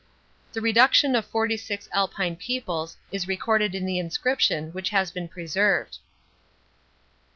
[0.53, 5.99] The reduction of 46 Alpine peoples is recorded in the inscription, which has been preserved.